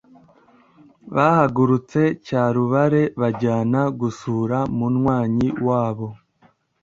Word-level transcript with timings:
bahagurutse 1.15 2.01
Cyarubare 2.25 3.01
bajyana 3.21 3.81
gusura 3.99 4.57
munywanyi 4.77 5.47
wabo 5.67 6.07